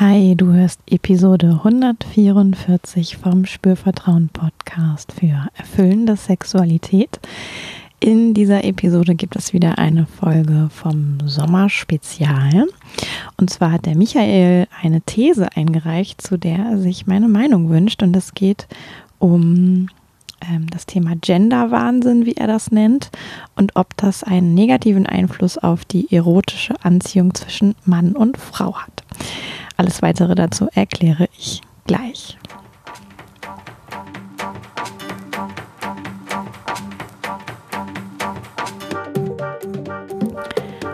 [0.00, 7.18] Hi, du hörst Episode 144 vom Spürvertrauen Podcast für erfüllende Sexualität.
[7.98, 12.66] In dieser Episode gibt es wieder eine Folge vom Sommerspezial.
[13.38, 18.00] Und zwar hat der Michael eine These eingereicht, zu der er sich meine Meinung wünscht.
[18.00, 18.68] Und es geht
[19.18, 19.88] um
[20.48, 23.10] ähm, das Thema Genderwahnsinn, wie er das nennt,
[23.56, 29.02] und ob das einen negativen Einfluss auf die erotische Anziehung zwischen Mann und Frau hat.
[29.78, 32.36] Alles weitere dazu erkläre ich gleich.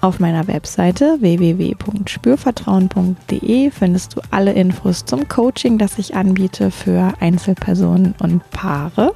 [0.00, 8.14] Auf meiner Webseite www.spürvertrauen.de findest du alle Infos zum Coaching, das ich anbiete für Einzelpersonen
[8.20, 9.12] und Paare.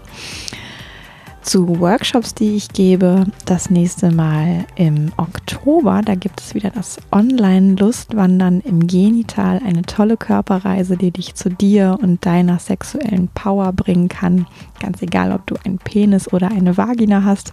[1.40, 6.02] Zu Workshops, die ich gebe, das nächste Mal im Oktober.
[6.04, 11.96] Da gibt es wieder das Online-Lustwandern im Genital, eine tolle Körperreise, die dich zu dir
[12.02, 14.48] und deiner sexuellen Power bringen kann.
[14.80, 17.52] Ganz egal, ob du einen Penis oder eine Vagina hast.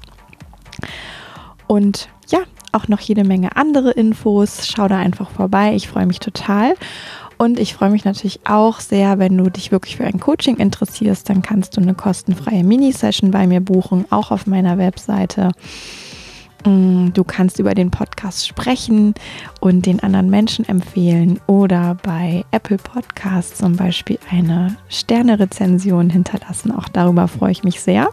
[1.67, 2.39] Und ja,
[2.71, 4.67] auch noch jede Menge andere Infos.
[4.67, 5.73] Schau da einfach vorbei.
[5.75, 6.75] Ich freue mich total.
[7.37, 11.29] Und ich freue mich natürlich auch sehr, wenn du dich wirklich für ein Coaching interessierst,
[11.29, 15.51] dann kannst du eine kostenfreie Mini-Session bei mir buchen, auch auf meiner Webseite.
[16.65, 19.13] Mm, du kannst über den Podcast sprechen
[19.61, 26.73] und den anderen Menschen empfehlen oder bei Apple Podcasts zum Beispiel eine Sterne-Rezension hinterlassen.
[26.73, 28.09] Auch darüber freue ich mich sehr.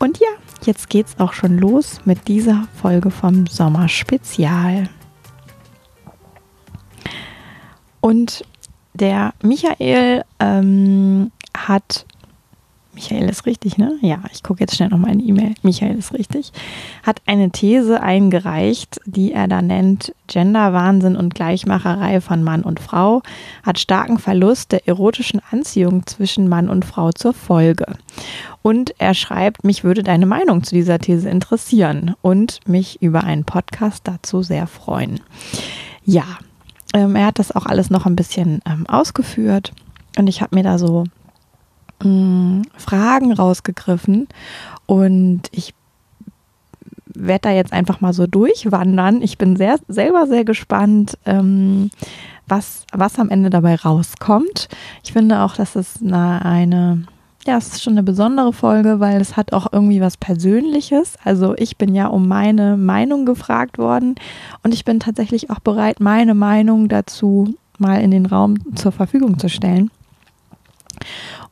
[0.00, 0.26] Und ja,
[0.66, 4.88] jetzt geht's auch schon los mit dieser Folge vom Sommerspezial.
[8.00, 8.44] Und
[8.94, 12.06] der Michael ähm, hat
[12.94, 13.98] Michael ist richtig, ne?
[14.02, 15.54] Ja, ich gucke jetzt schnell nochmal in die E-Mail.
[15.62, 16.52] Michael ist richtig.
[17.02, 23.22] Hat eine These eingereicht, die er da nennt Genderwahnsinn und Gleichmacherei von Mann und Frau,
[23.62, 27.86] hat starken Verlust der erotischen Anziehung zwischen Mann und Frau zur Folge.
[28.60, 33.44] Und er schreibt, mich würde deine Meinung zu dieser These interessieren und mich über einen
[33.44, 35.20] Podcast dazu sehr freuen.
[36.04, 36.24] Ja,
[36.92, 39.72] ähm, er hat das auch alles noch ein bisschen ähm, ausgeführt
[40.18, 41.04] und ich habe mir da so
[42.02, 44.28] mh, Fragen rausgegriffen
[44.86, 45.74] und ich
[47.14, 49.22] werde da jetzt einfach mal so durchwandern.
[49.22, 51.90] Ich bin sehr, selber sehr gespannt, ähm,
[52.48, 54.68] was, was am Ende dabei rauskommt.
[55.02, 57.04] Ich finde auch, dass es eine, eine,
[57.46, 61.14] ja, es ist schon eine besondere Folge, weil es hat auch irgendwie was Persönliches.
[61.24, 64.14] Also ich bin ja um meine Meinung gefragt worden
[64.62, 69.38] und ich bin tatsächlich auch bereit, meine Meinung dazu mal in den Raum zur Verfügung
[69.38, 69.90] zu stellen.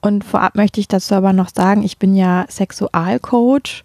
[0.00, 3.84] Und vorab möchte ich dazu aber noch sagen, ich bin ja Sexualcoach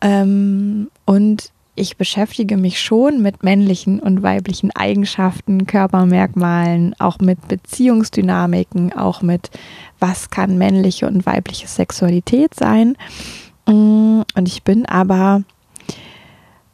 [0.00, 8.92] ähm, und ich beschäftige mich schon mit männlichen und weiblichen Eigenschaften, Körpermerkmalen, auch mit Beziehungsdynamiken,
[8.92, 9.50] auch mit,
[9.98, 12.96] was kann männliche und weibliche Sexualität sein.
[13.66, 15.42] Mm, und ich bin aber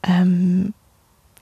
[0.02, 0.74] ähm,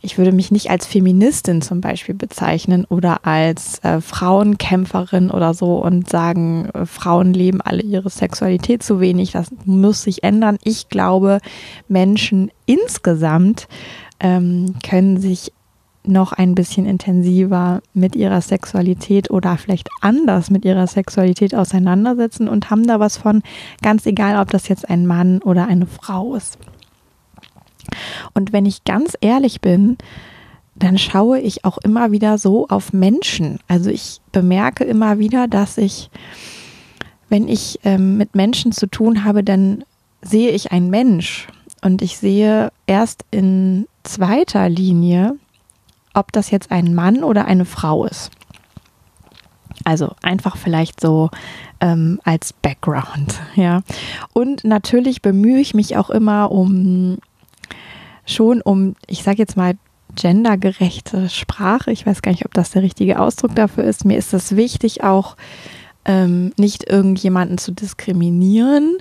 [0.04, 5.82] ich würde mich nicht als Feministin zum Beispiel bezeichnen oder als äh, Frauenkämpferin oder so
[5.82, 9.32] und sagen, äh, Frauen leben alle ihre Sexualität zu wenig.
[9.32, 10.58] Das muss sich ändern.
[10.62, 11.40] Ich glaube,
[11.88, 13.66] Menschen insgesamt
[14.20, 15.52] ähm, können sich
[16.06, 22.68] noch ein bisschen intensiver mit ihrer Sexualität oder vielleicht anders mit ihrer Sexualität auseinandersetzen und
[22.68, 23.42] haben da was von,
[23.80, 26.58] ganz egal, ob das jetzt ein Mann oder eine Frau ist.
[28.32, 29.96] Und wenn ich ganz ehrlich bin,
[30.76, 33.58] dann schaue ich auch immer wieder so auf Menschen.
[33.68, 36.10] Also ich bemerke immer wieder, dass ich,
[37.28, 39.84] wenn ich ähm, mit Menschen zu tun habe, dann
[40.20, 41.46] sehe ich einen Mensch
[41.82, 45.36] und ich sehe erst in zweiter Linie,
[46.14, 48.30] ob das jetzt ein Mann oder eine Frau ist.
[49.84, 51.30] Also einfach vielleicht so
[51.80, 53.82] ähm, als Background, ja.
[54.32, 57.18] Und natürlich bemühe ich mich auch immer um
[58.26, 59.74] schon um, ich sage jetzt mal,
[60.14, 61.90] gendergerechte Sprache.
[61.90, 64.04] Ich weiß gar nicht, ob das der richtige Ausdruck dafür ist.
[64.04, 65.36] Mir ist es wichtig, auch
[66.04, 68.98] ähm, nicht irgendjemanden zu diskriminieren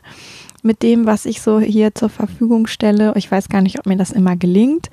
[0.64, 3.14] mit dem, was ich so hier zur Verfügung stelle.
[3.16, 4.90] Ich weiß gar nicht, ob mir das immer gelingt.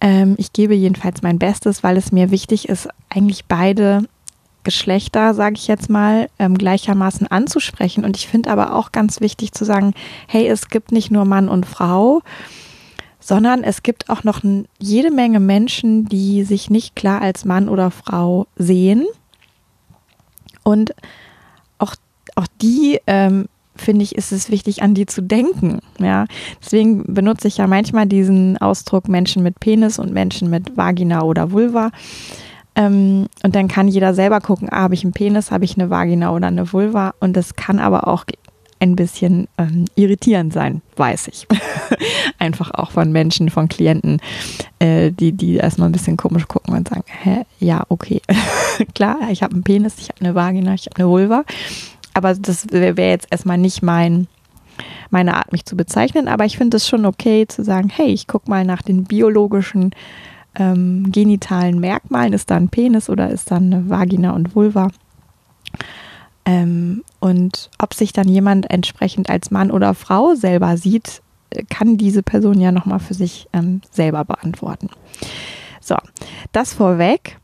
[0.00, 4.04] Ähm, ich gebe jedenfalls mein Bestes, weil es mir wichtig ist, eigentlich beide
[4.64, 8.04] Geschlechter, sage ich jetzt mal, ähm, gleichermaßen anzusprechen.
[8.04, 9.94] Und ich finde aber auch ganz wichtig zu sagen,
[10.26, 12.22] hey, es gibt nicht nur Mann und Frau,
[13.20, 14.40] sondern es gibt auch noch
[14.78, 19.06] jede Menge Menschen, die sich nicht klar als Mann oder Frau sehen.
[20.62, 20.94] Und
[21.78, 21.94] auch,
[22.34, 23.46] auch die, ähm,
[23.76, 25.80] finde ich, ist es wichtig, an die zu denken.
[25.98, 26.26] Ja,
[26.62, 31.52] deswegen benutze ich ja manchmal diesen Ausdruck Menschen mit Penis und Menschen mit Vagina oder
[31.52, 31.90] Vulva.
[32.74, 35.90] Ähm, und dann kann jeder selber gucken, ah, habe ich einen Penis, habe ich eine
[35.90, 37.14] Vagina oder eine Vulva.
[37.20, 38.24] Und das kann aber auch
[38.80, 41.46] ein bisschen ähm, irritierend sein, weiß ich.
[42.38, 44.20] Einfach auch von Menschen, von Klienten,
[44.78, 48.22] äh, die, die erstmal ein bisschen komisch gucken und sagen, hä, ja, okay.
[48.94, 51.44] Klar, ich habe einen Penis, ich habe eine Vagina, ich habe eine Vulva.
[52.14, 54.26] Aber das wäre wär jetzt erstmal nicht mein,
[55.10, 56.26] meine Art, mich zu bezeichnen.
[56.26, 59.90] Aber ich finde es schon okay zu sagen, hey, ich gucke mal nach den biologischen
[60.54, 62.32] ähm, genitalen Merkmalen.
[62.32, 64.88] Ist da ein Penis oder ist da eine Vagina und Vulva?
[66.44, 71.22] Ähm, und ob sich dann jemand entsprechend als Mann oder Frau selber sieht,
[71.68, 74.88] kann diese Person ja nochmal für sich ähm, selber beantworten.
[75.80, 75.96] So,
[76.52, 77.38] das vorweg.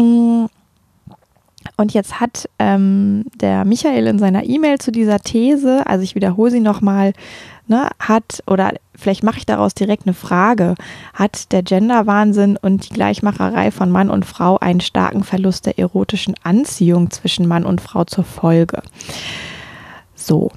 [0.00, 0.46] Mm,
[1.76, 6.50] und jetzt hat ähm, der Michael in seiner E-Mail zu dieser These, also ich wiederhole
[6.50, 7.12] sie nochmal,
[7.68, 10.74] ne, hat, oder vielleicht mache ich daraus direkt eine Frage,
[11.12, 16.34] hat der Genderwahnsinn und die Gleichmacherei von Mann und Frau einen starken Verlust der erotischen
[16.42, 18.82] Anziehung zwischen Mann und Frau zur Folge?
[20.14, 20.50] So.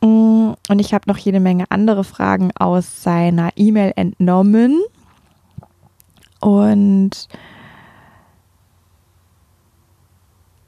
[0.00, 4.80] Mm, und ich habe noch jede Menge andere Fragen aus seiner E-Mail entnommen.
[6.40, 7.28] Und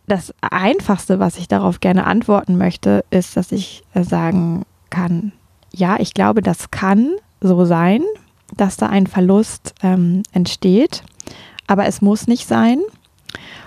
[0.07, 5.33] das Einfachste, was ich darauf gerne antworten möchte, ist, dass ich äh, sagen kann,
[5.75, 8.03] ja, ich glaube, das kann so sein,
[8.57, 11.03] dass da ein Verlust ähm, entsteht,
[11.67, 12.81] aber es muss nicht sein.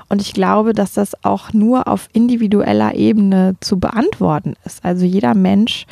[0.10, 4.84] Und ich glaube, dass das auch nur auf individueller Ebene zu beantworten ist.
[4.86, 5.88] Also jeder Mensch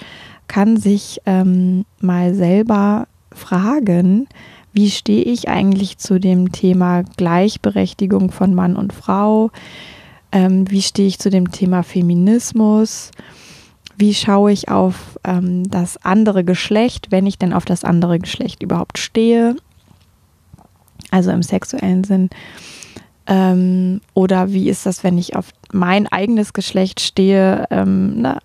[0.47, 4.27] kann sich ähm, mal selber fragen,
[4.73, 9.51] wie stehe ich eigentlich zu dem Thema Gleichberechtigung von Mann und Frau?
[10.31, 13.11] Ähm, wie stehe ich zu dem Thema Feminismus?
[14.01, 18.63] Wie schaue ich auf ähm, das andere Geschlecht, wenn ich denn auf das andere Geschlecht
[18.63, 19.55] überhaupt stehe?
[21.11, 22.31] Also im sexuellen Sinn.
[23.27, 27.67] Ähm, oder wie ist das, wenn ich auf mein eigenes Geschlecht stehe?
[27.69, 28.39] Ähm, na,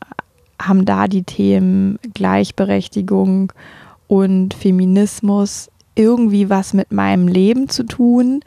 [0.61, 3.51] haben da die Themen Gleichberechtigung
[4.09, 8.41] und Feminismus irgendwie was mit meinem Leben zu tun?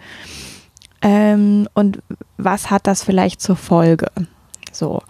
[1.01, 2.03] Ähm, und
[2.37, 4.11] was hat das vielleicht zur Folge?
[4.71, 5.01] So,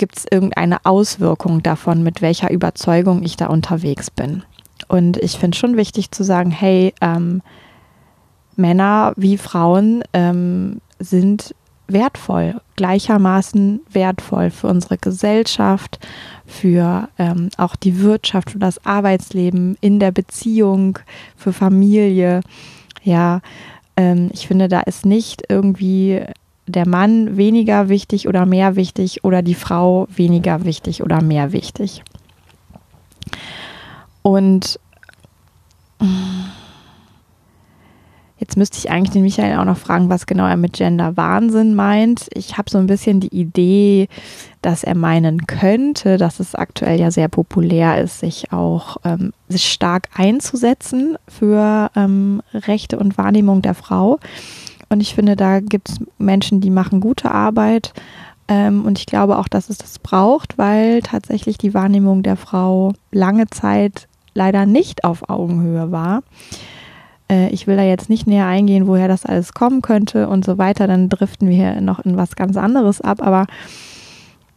[0.00, 4.42] gibt es irgendeine Auswirkung davon, mit welcher Überzeugung ich da unterwegs bin?
[4.88, 7.42] Und ich finde schon wichtig zu sagen, hey, ähm,
[8.56, 11.54] Männer wie Frauen ähm, sind
[11.86, 15.98] wertvoll, gleichermaßen wertvoll für unsere Gesellschaft,
[16.46, 20.98] für ähm, auch die Wirtschaft, für das Arbeitsleben, in der Beziehung,
[21.36, 22.40] für Familie.
[23.02, 23.42] Ja,
[23.96, 26.22] ähm, ich finde, da ist nicht irgendwie
[26.70, 32.02] der Mann weniger wichtig oder mehr wichtig oder die Frau weniger wichtig oder mehr wichtig.
[34.22, 34.78] Und
[38.40, 41.74] Jetzt müsste ich eigentlich den Michael auch noch fragen, was genau er mit Gender Wahnsinn
[41.74, 42.26] meint.
[42.32, 44.08] Ich habe so ein bisschen die Idee,
[44.62, 50.08] dass er meinen könnte, dass es aktuell ja sehr populär ist, sich auch ähm, stark
[50.14, 54.18] einzusetzen für ähm, Rechte und Wahrnehmung der Frau.
[54.90, 57.94] Und ich finde, da gibt es Menschen, die machen gute Arbeit.
[58.48, 62.92] Ähm, und ich glaube auch, dass es das braucht, weil tatsächlich die Wahrnehmung der Frau
[63.12, 66.22] lange Zeit leider nicht auf Augenhöhe war.
[67.30, 70.58] Äh, ich will da jetzt nicht näher eingehen, woher das alles kommen könnte und so
[70.58, 70.88] weiter.
[70.88, 73.22] Dann driften wir hier noch in was ganz anderes ab.
[73.22, 73.46] Aber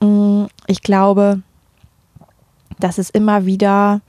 [0.01, 1.41] mm, ich glaube,
[2.79, 4.01] dass es immer wieder,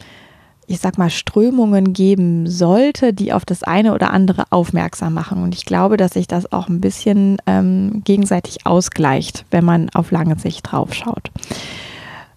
[0.66, 5.42] ich sag mal, Strömungen geben sollte, die auf das eine oder andere aufmerksam machen.
[5.42, 10.11] Und ich glaube, dass sich das auch ein bisschen ähm, gegenseitig ausgleicht, wenn man auf
[10.11, 11.30] lange Sicht drauf schaut.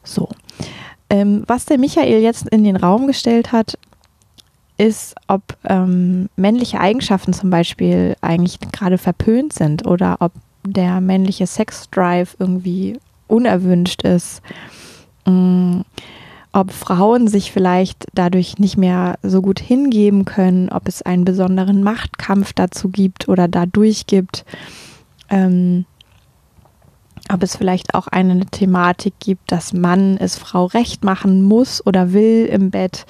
[0.04, 0.30] So.
[1.10, 3.78] Ähm, was der Michael jetzt in den Raum gestellt hat,
[4.78, 10.34] ist, ob ähm, männliche Eigenschaften zum Beispiel eigentlich gerade verpönt sind oder ob
[10.66, 14.42] der männliche Sexdrive irgendwie unerwünscht ist.
[15.26, 15.84] Ähm,
[16.58, 21.84] ob Frauen sich vielleicht dadurch nicht mehr so gut hingeben können, ob es einen besonderen
[21.84, 24.44] Machtkampf dazu gibt oder dadurch gibt.
[25.30, 25.86] Ähm,
[27.32, 32.12] ob es vielleicht auch eine Thematik gibt, dass Mann es Frau recht machen muss oder
[32.12, 33.06] will im Bett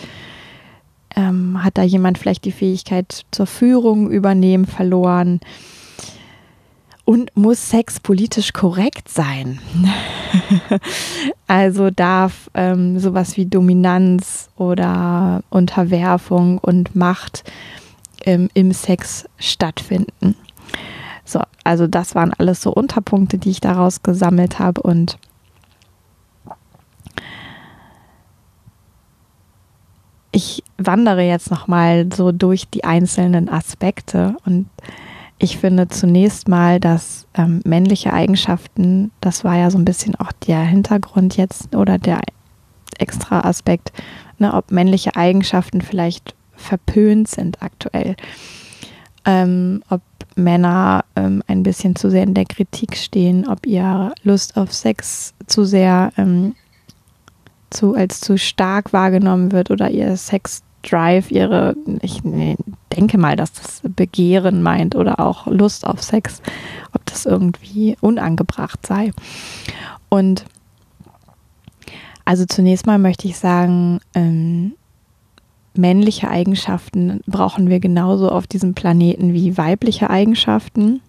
[1.16, 5.40] ähm, hat da jemand vielleicht die Fähigkeit zur Führung übernehmen verloren?
[7.08, 9.62] Und muss Sex politisch korrekt sein?
[11.48, 17.50] also darf ähm, sowas wie Dominanz oder Unterwerfung und Macht
[18.26, 20.36] ähm, im Sex stattfinden.
[21.24, 25.18] So, also das waren alles so Unterpunkte, die ich daraus gesammelt habe und
[30.34, 34.68] ich wandere jetzt noch mal so durch die einzelnen Aspekte und
[35.40, 40.32] ich finde zunächst mal, dass ähm, männliche Eigenschaften, das war ja so ein bisschen auch
[40.32, 42.22] der Hintergrund jetzt oder der
[42.98, 43.92] extra Aspekt,
[44.40, 48.16] ne, ob männliche Eigenschaften vielleicht verpönt sind aktuell.
[49.26, 50.02] Ähm, ob
[50.36, 55.34] Männer ähm, ein bisschen zu sehr in der Kritik stehen, ob ihr Lust auf Sex
[55.46, 56.56] zu sehr ähm,
[57.70, 62.22] zu, als zu stark wahrgenommen wird oder ihr Sex Drive, ihre, ich
[62.96, 66.42] denke mal, dass das Begehren meint oder auch Lust auf Sex,
[66.94, 69.12] ob das irgendwie unangebracht sei.
[70.10, 70.46] Und
[72.26, 74.74] also zunächst mal möchte ich sagen, ähm,
[75.76, 81.02] männliche Eigenschaften brauchen wir genauso auf diesem Planeten wie weibliche Eigenschaften.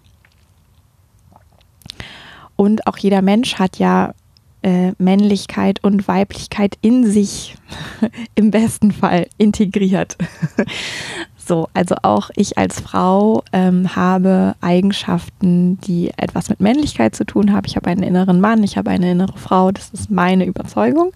[2.55, 4.13] Und auch jeder Mensch hat ja
[4.61, 7.55] äh, Männlichkeit und Weiblichkeit in sich
[8.35, 10.17] im besten Fall integriert.
[11.37, 17.53] so, also auch ich als Frau ähm, habe Eigenschaften, die etwas mit Männlichkeit zu tun
[17.53, 17.65] haben.
[17.65, 21.11] Ich habe einen inneren Mann, ich habe eine innere Frau, das ist meine Überzeugung.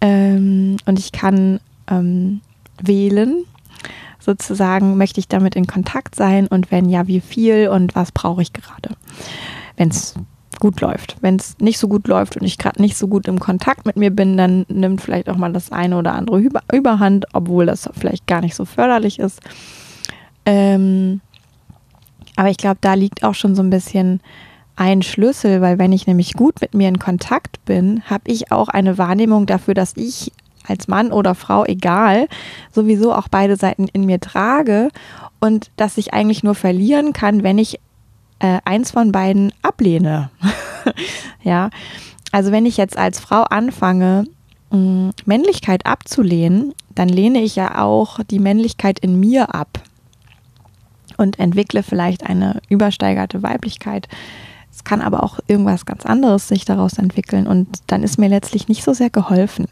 [0.00, 2.40] Ähm, und ich kann ähm,
[2.82, 3.44] wählen,
[4.18, 8.42] sozusagen, möchte ich damit in Kontakt sein und wenn ja, wie viel und was brauche
[8.42, 8.96] ich gerade.
[9.76, 10.14] Wenn es
[10.58, 11.16] gut läuft.
[11.20, 13.96] Wenn es nicht so gut läuft und ich gerade nicht so gut im Kontakt mit
[13.96, 17.88] mir bin, dann nimmt vielleicht auch mal das eine oder andere über, Überhand, obwohl das
[17.96, 19.40] vielleicht gar nicht so förderlich ist.
[20.44, 21.20] Ähm,
[22.36, 24.20] aber ich glaube, da liegt auch schon so ein bisschen
[24.76, 28.68] ein Schlüssel, weil wenn ich nämlich gut mit mir in Kontakt bin, habe ich auch
[28.68, 30.32] eine Wahrnehmung dafür, dass ich
[30.66, 32.28] als Mann oder Frau, egal,
[32.72, 34.88] sowieso auch beide Seiten in mir trage
[35.40, 37.80] und dass ich eigentlich nur verlieren kann, wenn ich
[38.40, 40.30] äh, eins von beiden ablehne.
[41.42, 41.70] ja,
[42.32, 44.24] also wenn ich jetzt als Frau anfange,
[44.70, 49.80] mh, mm, Männlichkeit abzulehnen, dann lehne ich ja auch die Männlichkeit in mir ab
[51.16, 54.08] und entwickle vielleicht eine übersteigerte Weiblichkeit.
[54.72, 58.68] Es kann aber auch irgendwas ganz anderes sich daraus entwickeln und dann ist mir letztlich
[58.68, 59.66] nicht so sehr geholfen.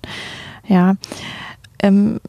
[0.67, 0.97] Ja,
[1.83, 2.21] ähm,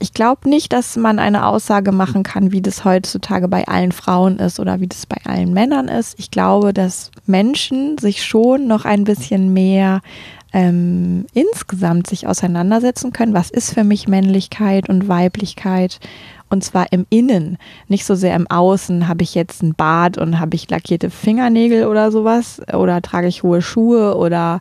[0.00, 4.38] ich glaube nicht, dass man eine Aussage machen kann, wie das heutzutage bei allen Frauen
[4.38, 6.18] ist oder wie das bei allen Männern ist.
[6.18, 10.00] Ich glaube, dass Menschen sich schon noch ein bisschen mehr
[10.52, 13.34] ähm, insgesamt sich auseinandersetzen können.
[13.34, 16.00] Was ist für mich Männlichkeit und Weiblichkeit?
[16.50, 19.06] Und zwar im Innen, nicht so sehr im Außen.
[19.06, 22.62] Habe ich jetzt ein Bart und habe ich lackierte Fingernägel oder sowas?
[22.72, 24.60] Oder trage ich hohe Schuhe oder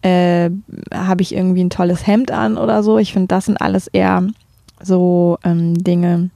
[0.00, 0.48] äh,
[0.94, 2.96] habe ich irgendwie ein tolles Hemd an oder so?
[2.96, 4.22] Ich finde, das sind alles eher
[4.82, 6.30] so ähm, Dinge,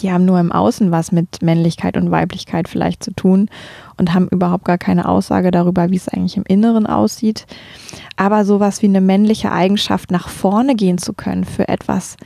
[0.00, 3.48] die haben nur im Außen was mit Männlichkeit und Weiblichkeit vielleicht zu tun
[3.96, 7.46] und haben überhaupt gar keine Aussage darüber, wie es eigentlich im Inneren aussieht.
[8.16, 12.16] Aber sowas wie eine männliche Eigenschaft, nach vorne gehen zu können, für etwas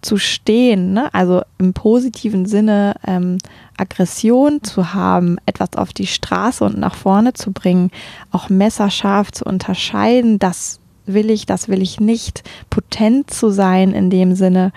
[0.00, 1.12] zu stehen, ne?
[1.12, 3.38] also im positiven Sinne ähm,
[3.76, 7.90] Aggression zu haben, etwas auf die Straße und nach vorne zu bringen,
[8.30, 14.10] auch messerscharf zu unterscheiden, das will ich, das will ich nicht, potent zu sein in
[14.10, 14.72] dem Sinne,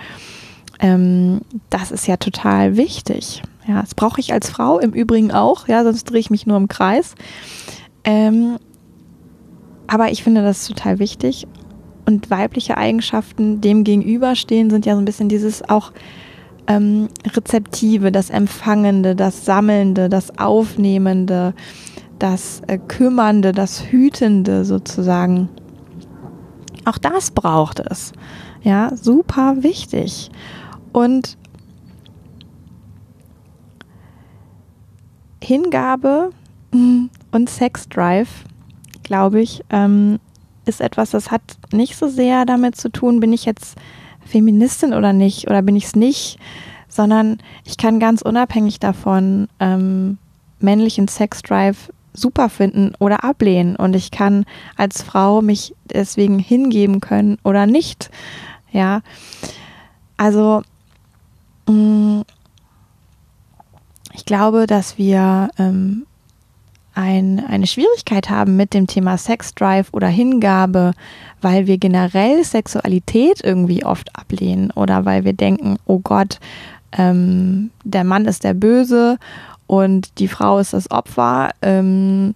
[0.80, 3.42] ähm, das ist ja total wichtig.
[3.68, 6.58] Ja, das brauche ich als Frau im Übrigen auch, ja, sonst drehe ich mich nur
[6.58, 7.16] im Kreis.
[8.04, 8.58] Ähm,
[9.88, 11.48] aber ich finde das total wichtig.
[12.06, 15.92] Und weibliche Eigenschaften dem gegenüberstehen sind ja so ein bisschen dieses auch
[16.68, 21.54] ähm, Rezeptive, das Empfangende, das Sammelnde, das Aufnehmende,
[22.20, 25.50] das äh, Kümmernde, das Hütende sozusagen.
[26.89, 28.13] Auch das braucht es.
[28.63, 30.31] Ja, super wichtig.
[30.91, 31.38] Und
[35.43, 36.31] Hingabe
[37.31, 38.43] und Sexdrive,
[39.03, 40.19] glaube ich, ähm,
[40.65, 41.41] ist etwas, das hat
[41.72, 43.77] nicht so sehr damit zu tun, bin ich jetzt
[44.25, 46.39] Feministin oder nicht oder bin ich es nicht,
[46.88, 50.17] sondern ich kann ganz unabhängig davon ähm,
[50.60, 57.38] männlichen Sexdrive super finden oder ablehnen und ich kann als Frau mich deswegen hingeben können
[57.44, 58.10] oder nicht.
[58.72, 59.01] Ja,
[60.18, 60.62] also
[61.68, 62.22] mm,
[64.13, 66.06] ich glaube, dass wir ähm,
[66.94, 70.92] ein, eine Schwierigkeit haben mit dem Thema Sexdrive oder Hingabe,
[71.42, 76.39] weil wir generell Sexualität irgendwie oft ablehnen oder weil wir denken, oh Gott,
[76.98, 79.18] ähm, der Mann ist der Böse
[79.70, 82.34] und die Frau ist das Opfer, ähm,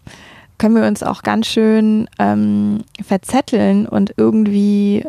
[0.60, 5.04] können wir uns auch ganz schön ähm, verzetteln und irgendwie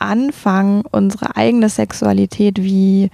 [0.00, 3.10] anfangen, unsere eigene Sexualität wie,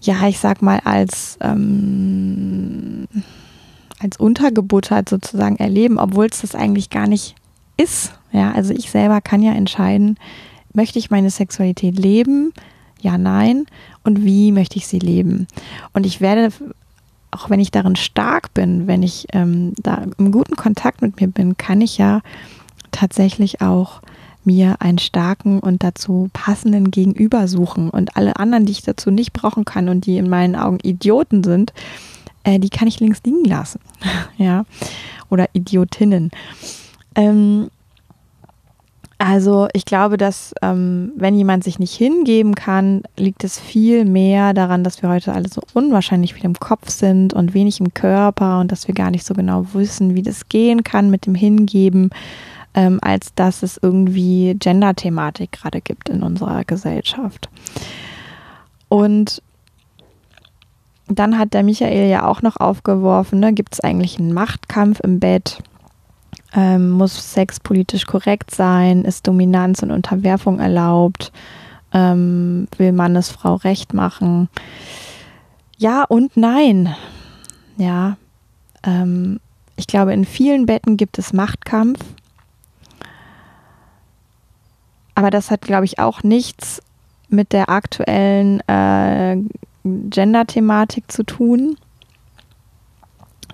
[0.00, 3.06] ja, ich sag mal, als, ähm,
[4.00, 7.34] als untergebuttert sozusagen erleben, obwohl es das eigentlich gar nicht
[7.76, 8.14] ist.
[8.32, 10.18] Ja, also ich selber kann ja entscheiden,
[10.72, 12.54] möchte ich meine Sexualität leben?
[13.00, 13.66] Ja, nein.
[14.04, 15.46] Und wie möchte ich sie leben?
[15.92, 16.52] Und ich werde,
[17.30, 21.28] auch wenn ich darin stark bin, wenn ich ähm, da im guten Kontakt mit mir
[21.28, 22.20] bin, kann ich ja
[22.90, 24.00] tatsächlich auch
[24.44, 27.90] mir einen starken und dazu passenden Gegenüber suchen.
[27.90, 31.44] Und alle anderen, die ich dazu nicht brauchen kann und die in meinen Augen Idioten
[31.44, 31.72] sind,
[32.44, 33.80] äh, die kann ich links liegen lassen.
[34.38, 34.64] ja.
[35.28, 36.30] Oder Idiotinnen.
[37.14, 37.68] Ähm,
[39.18, 44.54] also ich glaube, dass ähm, wenn jemand sich nicht hingeben kann, liegt es viel mehr
[44.54, 48.60] daran, dass wir heute alle so unwahrscheinlich viel im Kopf sind und wenig im Körper
[48.60, 52.10] und dass wir gar nicht so genau wissen, wie das gehen kann mit dem Hingeben,
[52.74, 57.48] ähm, als dass es irgendwie Gender-Thematik gerade gibt in unserer Gesellschaft.
[58.88, 59.42] Und
[61.08, 65.18] dann hat der Michael ja auch noch aufgeworfen, ne, gibt es eigentlich einen Machtkampf im
[65.18, 65.58] Bett?
[66.54, 69.04] Ähm, muss Sex politisch korrekt sein?
[69.04, 71.32] Ist Dominanz und Unterwerfung erlaubt?
[71.92, 74.48] Ähm, will Mann es Frau recht machen?
[75.76, 76.94] Ja und nein.
[77.76, 78.16] Ja.
[78.82, 79.40] Ähm,
[79.76, 82.00] ich glaube, in vielen Betten gibt es Machtkampf.
[85.14, 86.82] Aber das hat, glaube ich, auch nichts
[87.28, 89.36] mit der aktuellen äh,
[89.84, 91.76] Gender-Thematik zu tun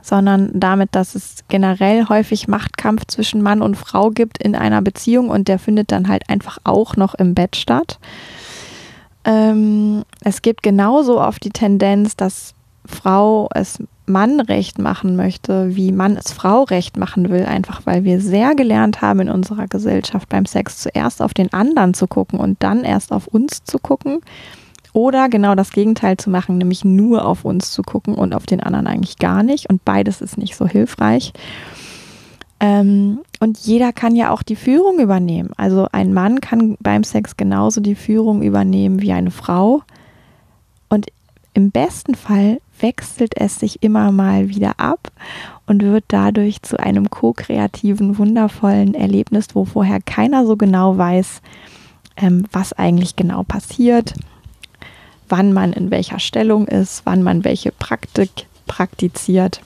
[0.05, 5.31] sondern damit, dass es generell häufig Machtkampf zwischen Mann und Frau gibt in einer Beziehung
[5.31, 7.99] und der findet dann halt einfach auch noch im Bett statt.
[9.25, 15.91] Ähm, es gibt genauso oft die Tendenz, dass Frau es Mann recht machen möchte, wie
[15.91, 20.29] Mann es Frau recht machen will, einfach weil wir sehr gelernt haben in unserer Gesellschaft
[20.29, 24.21] beim Sex zuerst auf den anderen zu gucken und dann erst auf uns zu gucken.
[24.94, 28.61] Oder genau das Gegenteil zu machen, nämlich nur auf uns zu gucken und auf den
[28.61, 29.68] anderen eigentlich gar nicht.
[29.68, 31.33] Und beides ist nicht so hilfreich.
[32.61, 35.50] Ähm, und jeder kann ja auch die Führung übernehmen.
[35.57, 39.83] Also ein Mann kann beim Sex genauso die Führung übernehmen wie eine Frau.
[40.88, 41.09] Und
[41.54, 45.11] im besten Fall wechselt es sich immer mal wieder ab
[45.66, 51.42] und wird dadurch zu einem ko-kreativen, wundervollen Erlebnis, wo vorher keiner so genau weiß,
[52.16, 54.14] ähm, was eigentlich genau passiert
[55.37, 59.61] wann man in welcher Stellung ist, wann man welche Praktik praktiziert,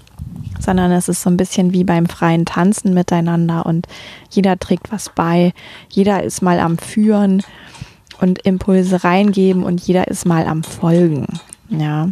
[0.59, 3.87] sondern es ist so ein bisschen wie beim freien Tanzen miteinander und
[4.31, 5.53] jeder trägt was bei,
[5.91, 7.43] jeder ist mal am Führen
[8.19, 11.27] und Impulse reingeben und jeder ist mal am Folgen.
[11.69, 12.09] Ja.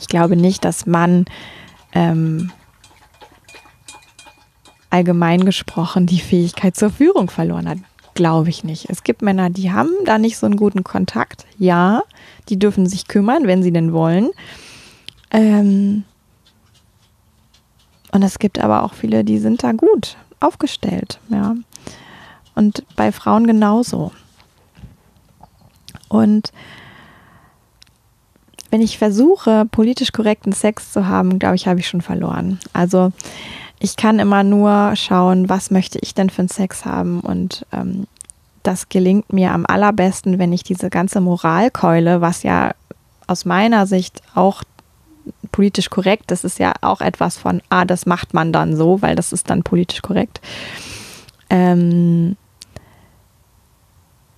[0.00, 1.26] Ich glaube nicht, dass man
[1.92, 2.50] ähm,
[4.88, 7.78] allgemein gesprochen die Fähigkeit zur Führung verloren hat.
[8.14, 8.90] Glaube ich nicht.
[8.90, 11.46] Es gibt Männer, die haben da nicht so einen guten Kontakt.
[11.58, 12.02] Ja,
[12.48, 14.30] die dürfen sich kümmern, wenn sie denn wollen.
[15.30, 16.04] Ähm
[18.12, 21.18] und es gibt aber auch viele, die sind da gut aufgestellt.
[21.30, 21.54] Ja.
[22.54, 24.12] Und bei Frauen genauso.
[26.08, 26.52] Und
[28.70, 32.58] wenn ich versuche, politisch korrekten Sex zu haben, glaube ich, habe ich schon verloren.
[32.74, 33.12] Also
[33.82, 38.06] ich kann immer nur schauen, was möchte ich denn für einen Sex haben und ähm,
[38.62, 42.74] das gelingt mir am allerbesten, wenn ich diese ganze Moralkeule, was ja
[43.26, 44.62] aus meiner Sicht auch
[45.50, 49.16] politisch korrekt, das ist ja auch etwas von, ah, das macht man dann so, weil
[49.16, 50.40] das ist dann politisch korrekt.
[51.50, 52.36] Ähm,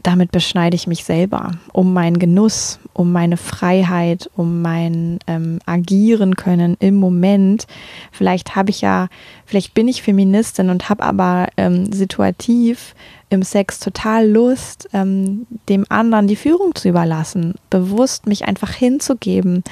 [0.05, 6.37] damit beschneide ich mich selber um meinen Genuss, um meine Freiheit, um mein ähm, Agieren
[6.37, 7.67] können im Moment.
[8.13, 9.09] Vielleicht habe ich ja,
[9.47, 12.95] vielleicht bin ich Feministin und habe aber ähm, situativ
[13.31, 19.65] im Sex total Lust, ähm, dem anderen die Führung zu überlassen, bewusst mich einfach hinzugeben,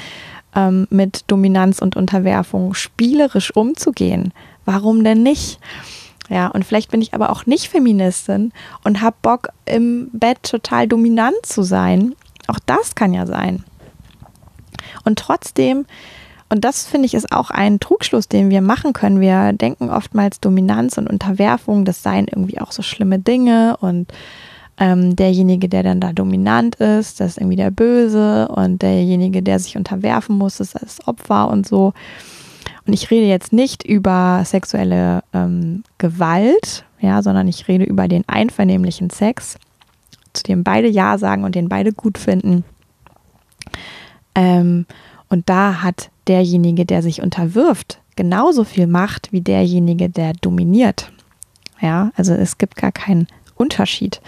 [0.56, 4.32] ähm, mit Dominanz und Unterwerfung spielerisch umzugehen.
[4.64, 5.60] Warum denn nicht?
[6.32, 8.52] Ja, und vielleicht bin ich aber auch nicht Feministin
[8.84, 12.14] und habe Bock im Bett total dominant zu sein.
[12.46, 13.64] Auch das kann ja sein.
[15.04, 15.84] Und trotzdem,
[16.48, 19.20] und das finde ich ist auch ein Trugschluss, den wir machen können.
[19.20, 24.10] Wir denken oftmals Dominanz und Unterwerfung, das seien irgendwie auch so schlimme Dinge und
[24.78, 29.58] ähm, derjenige, der dann da dominant ist, das ist irgendwie der Böse und derjenige, der
[29.58, 31.92] sich unterwerfen muss, ist das Opfer und so.
[32.86, 38.28] Und ich rede jetzt nicht über sexuelle ähm, Gewalt, ja, sondern ich rede über den
[38.28, 39.56] einvernehmlichen Sex,
[40.32, 42.64] zu dem beide Ja sagen und den beide gut finden.
[44.34, 44.86] Ähm,
[45.28, 51.10] Und da hat derjenige, der sich unterwirft, genauso viel Macht wie derjenige, der dominiert.
[51.80, 54.20] Ja, also es gibt gar keinen Unterschied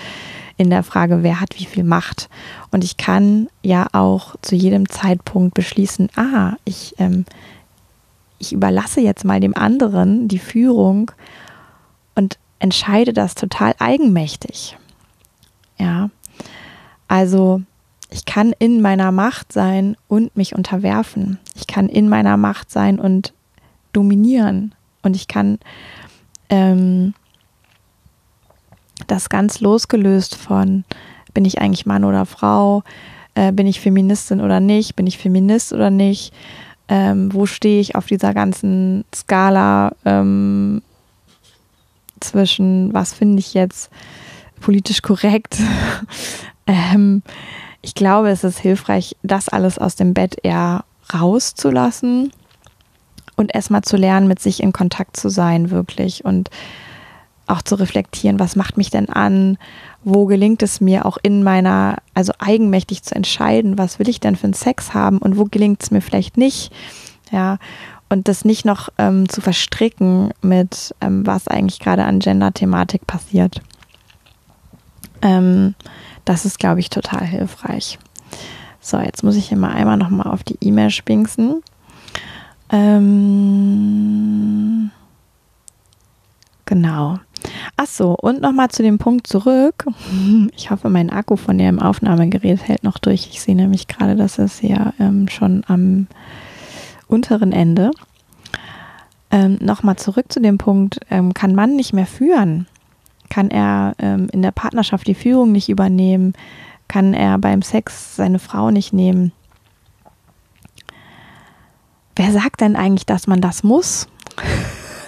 [0.57, 2.31] in der Frage, wer hat wie viel Macht.
[2.71, 7.27] Und ich kann ja auch zu jedem Zeitpunkt beschließen, ah, ich, ähm,
[8.45, 11.11] ich überlasse jetzt mal dem anderen die Führung
[12.15, 14.77] und entscheide das total eigenmächtig.
[15.79, 16.11] Ja,
[17.09, 17.63] also
[18.11, 21.39] ich kann in meiner Macht sein und mich unterwerfen.
[21.55, 23.33] Ich kann in meiner Macht sein und
[23.93, 24.75] dominieren.
[25.03, 25.59] Und ich kann
[26.51, 27.15] ähm,
[29.07, 30.85] das ganz losgelöst von,
[31.33, 32.83] bin ich eigentlich Mann oder Frau,
[33.35, 36.33] äh, bin ich Feministin oder nicht, bin ich Feminist oder nicht,
[36.89, 40.83] ähm, wo stehe ich auf dieser ganzen Skala ähm,
[42.21, 43.91] zwischen, was finde ich jetzt
[44.61, 45.59] politisch korrekt.
[46.67, 47.23] ähm,
[47.83, 52.33] ich glaube, es ist hilfreich, das alles aus dem Bett eher rauszulassen
[53.37, 56.51] und erstmal zu lernen, mit sich in Kontakt zu sein, wirklich und
[57.47, 59.59] auch zu reflektieren, was macht mich denn an,
[60.03, 64.37] wo gelingt es mir auch in meiner, also eigenmächtig zu entscheiden, was will ich denn
[64.37, 66.73] für einen Sex haben und wo gelingt es mir vielleicht nicht,
[67.31, 67.59] ja,
[68.09, 73.61] und das nicht noch ähm, zu verstricken mit, ähm, was eigentlich gerade an Gender-Thematik passiert.
[75.23, 75.75] Ähm,
[76.25, 77.99] das ist, glaube ich, total hilfreich.
[78.81, 81.63] So, jetzt muss ich hier mal einmal nochmal auf die E-Mail spinksen.
[82.71, 84.11] Ähm,
[86.67, 87.19] genau.
[87.77, 89.87] Ach so, und nochmal zu dem Punkt zurück.
[90.57, 93.29] Ich hoffe, mein Akku von dem Aufnahmegerät hält noch durch.
[93.31, 96.07] Ich sehe nämlich gerade, dass es ja ähm, schon am
[97.09, 97.91] unteren Ende.
[99.31, 102.67] Ähm, nochmal zurück zu dem Punkt, ähm, kann Mann nicht mehr führen?
[103.31, 106.35] Kann er ähm, in der Partnerschaft die Führung nicht übernehmen?
[106.89, 109.33] Kann er beim Sex seine Frau nicht nehmen?
[112.17, 114.07] Wer sagt denn eigentlich, dass man das muss?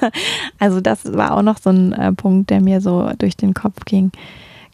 [0.59, 3.85] also das war auch noch so ein äh, Punkt, der mir so durch den Kopf
[3.85, 4.12] ging.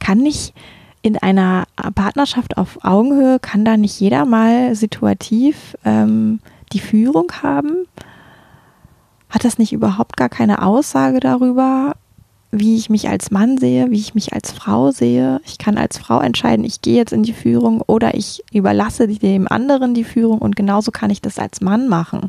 [0.01, 0.55] Kann nicht
[1.03, 6.41] in einer Partnerschaft auf Augenhöhe, kann da nicht jeder mal situativ ähm,
[6.73, 7.87] die Führung haben?
[9.29, 11.95] Hat das nicht überhaupt gar keine Aussage darüber,
[12.53, 15.41] wie ich mich als Mann sehe, wie ich mich als Frau sehe.
[15.47, 19.49] Ich kann als Frau entscheiden, ich gehe jetzt in die Führung oder ich überlasse dem
[19.49, 22.29] anderen die Führung und genauso kann ich das als Mann machen.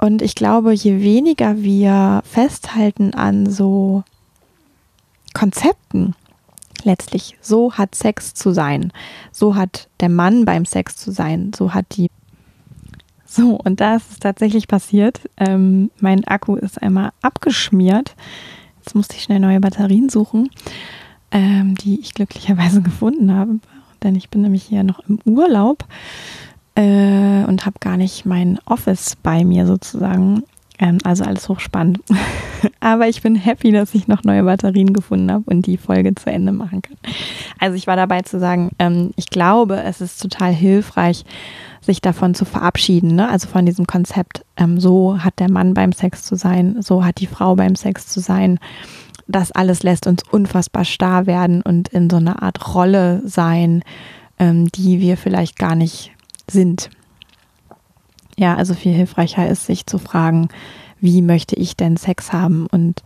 [0.00, 4.04] Und ich glaube, je weniger wir festhalten an so
[5.34, 6.14] Konzepten,
[6.84, 8.92] letztlich, so hat Sex zu sein,
[9.32, 12.08] so hat der Mann beim Sex zu sein, so hat die
[13.30, 15.20] so, und da ist es tatsächlich passiert.
[15.36, 18.16] Ähm, mein Akku ist einmal abgeschmiert.
[18.78, 20.48] Jetzt musste ich schnell neue Batterien suchen,
[21.30, 23.58] ähm, die ich glücklicherweise gefunden habe.
[24.02, 25.84] Denn ich bin nämlich hier noch im Urlaub
[26.78, 30.44] äh, und habe gar nicht mein Office bei mir sozusagen.
[30.78, 31.98] Ähm, also alles hochspannend.
[32.80, 36.30] Aber ich bin happy, dass ich noch neue Batterien gefunden habe und die Folge zu
[36.30, 36.96] Ende machen kann.
[37.58, 41.24] Also ich war dabei zu sagen, ähm, ich glaube, es ist total hilfreich,
[41.80, 43.28] sich davon zu verabschieden, ne?
[43.28, 47.18] also von diesem Konzept, ähm, so hat der Mann beim Sex zu sein, so hat
[47.18, 48.60] die Frau beim Sex zu sein.
[49.26, 53.82] Das alles lässt uns unfassbar starr werden und in so einer Art Rolle sein,
[54.38, 56.12] ähm, die wir vielleicht gar nicht
[56.50, 56.90] sind.
[58.36, 60.48] Ja, also viel hilfreicher ist, sich zu fragen,
[61.00, 63.02] wie möchte ich denn Sex haben und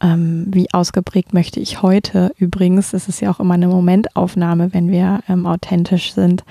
[0.00, 2.32] ähm, wie ausgeprägt möchte ich heute.
[2.38, 6.44] Übrigens ist es ja auch immer eine Momentaufnahme, wenn wir ähm, authentisch sind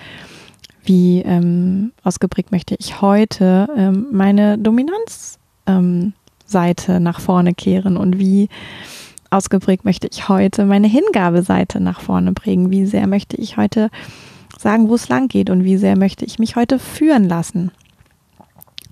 [0.86, 5.34] wie ähm, ausgeprägt möchte ich heute ähm, meine Dominanzseite
[5.68, 6.14] ähm,
[7.04, 8.50] nach vorne kehren und wie
[9.30, 13.90] ausgeprägt möchte ich heute meine Hingabeseite nach vorne bringen, wie sehr möchte ich heute
[14.63, 17.71] sagen, wo es lang geht und wie sehr möchte ich mich heute führen lassen.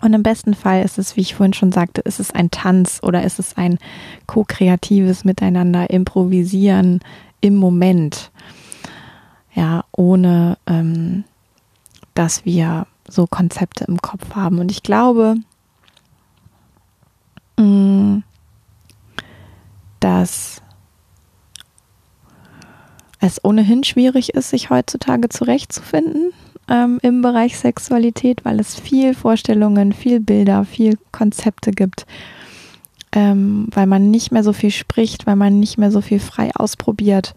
[0.02, 3.00] Und im besten Fall ist es, wie ich vorhin schon sagte, ist es ein Tanz
[3.04, 3.78] oder ist es ein
[4.26, 7.00] ko-kreatives Miteinander, improvisieren
[7.40, 8.32] im Moment.
[9.54, 11.24] Ja, ohne ähm,
[12.14, 14.60] dass wir so Konzepte im Kopf haben.
[14.60, 15.36] Und ich glaube,
[17.58, 18.20] mm,
[20.00, 20.62] dass
[23.22, 26.34] es ohnehin schwierig ist, sich heutzutage zurechtzufinden
[26.70, 32.06] ähm, im Bereich Sexualität, weil es viel Vorstellungen, viel Bilder, viel Konzepte gibt,
[33.14, 36.52] ähm, weil man nicht mehr so viel spricht, weil man nicht mehr so viel frei
[36.56, 37.34] ausprobiert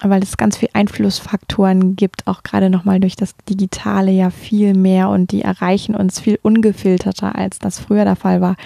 [0.00, 5.08] weil es ganz viele Einflussfaktoren gibt, auch gerade nochmal durch das Digitale ja viel mehr
[5.08, 8.56] und die erreichen uns viel ungefilterter, als das früher der Fall war.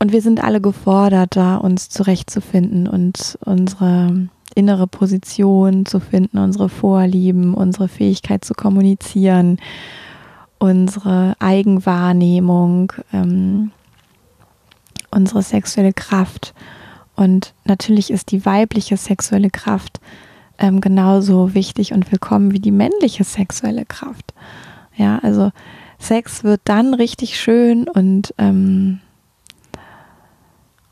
[0.00, 6.68] Und wir sind alle gefordert, da uns zurechtzufinden und unsere innere Position zu finden, unsere
[6.68, 9.58] Vorlieben, unsere Fähigkeit zu kommunizieren
[10.62, 13.72] unsere Eigenwahrnehmung, ähm,
[15.10, 16.54] unsere sexuelle Kraft.
[17.16, 20.00] Und natürlich ist die weibliche sexuelle Kraft
[20.58, 24.34] ähm, genauso wichtig und willkommen wie die männliche sexuelle Kraft.
[24.96, 25.50] Ja, also
[25.98, 29.00] Sex wird dann richtig schön und, ähm,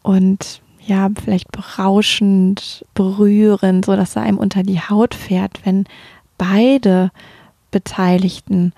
[0.02, 5.84] und ja, vielleicht berauschend, berührend, so dass er einem unter die Haut fährt, wenn
[6.38, 7.10] beide
[7.70, 8.72] Beteiligten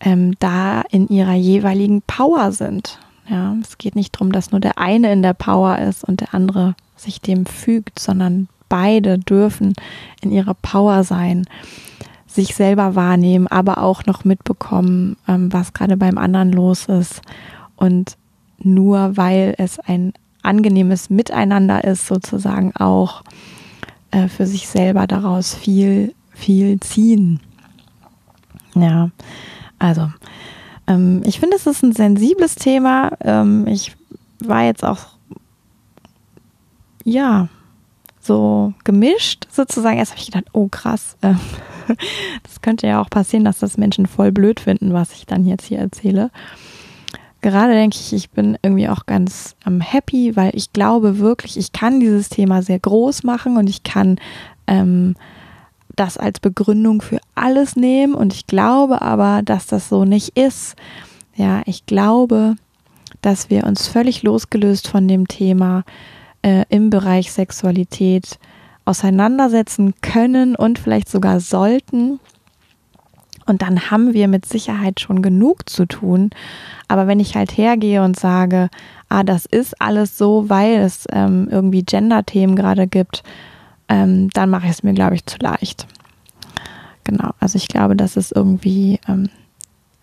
[0.00, 2.98] ähm, da in ihrer jeweiligen Power sind.
[3.28, 6.34] Ja, es geht nicht darum, dass nur der eine in der Power ist und der
[6.34, 9.74] andere sich dem fügt, sondern beide dürfen
[10.20, 11.46] in ihrer Power sein,
[12.26, 17.22] sich selber wahrnehmen, aber auch noch mitbekommen, ähm, was gerade beim anderen los ist.
[17.76, 18.16] Und
[18.58, 20.12] nur weil es ein
[20.48, 23.22] angenehmes Miteinander ist, sozusagen auch
[24.10, 27.40] äh, für sich selber daraus viel, viel ziehen.
[28.74, 29.10] Ja,
[29.78, 30.10] also
[30.86, 33.12] ähm, ich finde, es ist ein sensibles Thema.
[33.20, 33.96] Ähm, ich
[34.40, 35.06] war jetzt auch,
[37.04, 37.48] ja,
[38.20, 39.98] so gemischt sozusagen.
[39.98, 41.34] Erst habe ich gedacht, oh krass, äh,
[42.42, 45.66] das könnte ja auch passieren, dass das Menschen voll blöd finden, was ich dann jetzt
[45.66, 46.30] hier erzähle.
[47.40, 51.72] Gerade denke ich, ich bin irgendwie auch ganz ähm, happy, weil ich glaube wirklich, ich
[51.72, 54.18] kann dieses Thema sehr groß machen und ich kann
[54.66, 55.14] ähm,
[55.94, 60.74] das als Begründung für alles nehmen und ich glaube aber, dass das so nicht ist.
[61.36, 62.56] Ja, ich glaube,
[63.22, 65.84] dass wir uns völlig losgelöst von dem Thema
[66.42, 68.38] äh, im Bereich Sexualität
[68.84, 72.20] auseinandersetzen können und vielleicht sogar sollten.
[73.48, 76.30] Und dann haben wir mit Sicherheit schon genug zu tun.
[76.86, 78.68] Aber wenn ich halt hergehe und sage,
[79.08, 83.22] ah, das ist alles so, weil es ähm, irgendwie Gender-Themen gerade gibt,
[83.88, 85.86] ähm, dann mache ich es mir, glaube ich, zu leicht.
[87.04, 89.30] Genau, also ich glaube, dass es irgendwie ähm,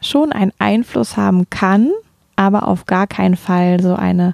[0.01, 1.91] schon einen Einfluss haben kann,
[2.35, 4.33] aber auf gar keinen Fall so eine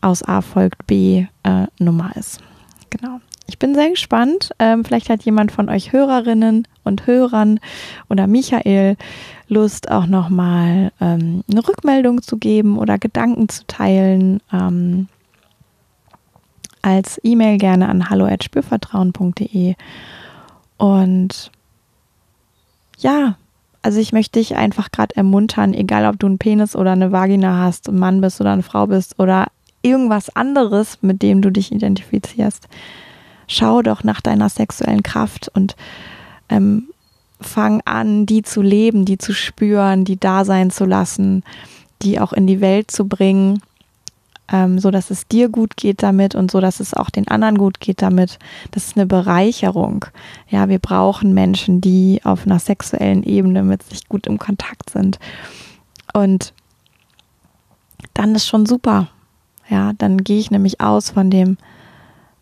[0.00, 2.40] aus A folgt B äh, Nummer ist.
[2.90, 3.20] Genau.
[3.48, 4.50] Ich bin sehr gespannt.
[4.58, 7.60] Ähm, vielleicht hat jemand von euch Hörerinnen und Hörern
[8.08, 8.96] oder Michael
[9.48, 14.40] Lust, auch nochmal ähm, eine Rückmeldung zu geben oder Gedanken zu teilen.
[14.52, 15.08] Ähm,
[16.82, 19.74] als E-Mail gerne an hallo@spürvertrauen.de
[20.78, 21.50] und
[22.98, 23.36] ja,
[23.82, 27.58] also ich möchte dich einfach gerade ermuntern, egal ob du einen Penis oder eine Vagina
[27.58, 29.46] hast, ein Mann bist oder eine Frau bist oder
[29.82, 32.68] irgendwas anderes, mit dem du dich identifizierst.
[33.46, 35.76] Schau doch nach deiner sexuellen Kraft und
[36.48, 36.88] ähm,
[37.40, 41.44] fang an, die zu leben, die zu spüren, die da sein zu lassen,
[42.02, 43.60] die auch in die Welt zu bringen
[44.52, 47.58] ähm, so dass es dir gut geht damit und so dass es auch den anderen
[47.58, 48.38] gut geht damit.
[48.70, 50.06] Das ist eine Bereicherung.
[50.48, 55.18] Ja, wir brauchen Menschen, die auf einer sexuellen Ebene mit sich gut im Kontakt sind.
[56.12, 56.52] Und
[58.14, 59.08] dann ist schon super.
[59.68, 61.58] Ja, dann gehe ich nämlich aus von dem,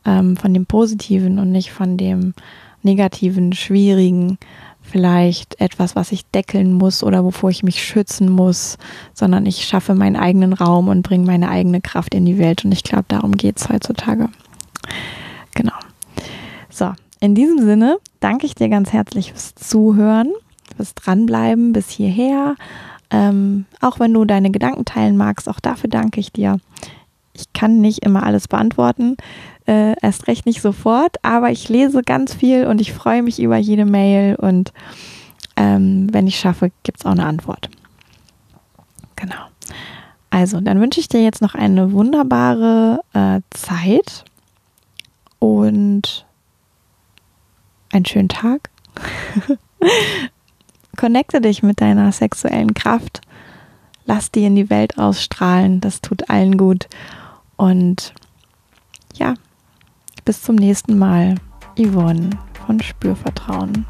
[0.04, 2.34] ähm, von dem Positiven und nicht von dem
[2.82, 4.38] Negativen, Schwierigen,
[4.82, 8.76] vielleicht etwas, was ich deckeln muss oder wovor ich mich schützen muss,
[9.14, 12.64] sondern ich schaffe meinen eigenen Raum und bringe meine eigene Kraft in die Welt.
[12.64, 14.28] Und ich glaube, darum geht es heutzutage.
[15.54, 15.72] Genau.
[16.68, 20.32] So, in diesem Sinne danke ich dir ganz herzlich fürs Zuhören,
[20.76, 22.56] fürs Dranbleiben bis hierher.
[23.10, 26.58] Ähm, auch wenn du deine Gedanken teilen magst, auch dafür danke ich dir.
[27.54, 29.16] Kann nicht immer alles beantworten
[29.66, 33.56] äh, erst recht nicht sofort, aber ich lese ganz viel und ich freue mich über
[33.56, 34.72] jede Mail und
[35.56, 37.70] ähm, wenn ich schaffe, gibt es auch eine Antwort.
[39.16, 39.34] Genau.
[40.30, 44.24] Also, dann wünsche ich dir jetzt noch eine wunderbare äh, Zeit
[45.38, 46.26] und
[47.92, 48.68] einen schönen Tag.
[50.96, 53.20] Connecte dich mit deiner sexuellen Kraft.
[54.06, 55.80] Lass die in die Welt ausstrahlen.
[55.80, 56.88] Das tut allen gut.
[57.56, 58.14] Und
[59.14, 59.34] ja,
[60.24, 61.36] bis zum nächsten Mal.
[61.76, 62.30] Yvonne
[62.66, 63.84] von Spürvertrauen.